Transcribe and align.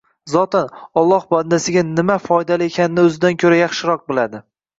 Zotan, 0.35 0.69
Alloh 1.01 1.19
bandasiga 1.33 1.83
nima 1.89 2.15
foydali 2.25 2.67
ekanini 2.71 3.05
o‘zidan 3.11 3.39
ko‘ra 3.45 3.61
yaxshiroq 3.61 4.05
biladi. 4.11 4.43